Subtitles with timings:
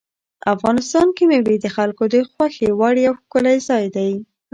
[0.53, 4.11] افغانستان کې مېوې د خلکو د خوښې وړ یو ښکلی ځای دی.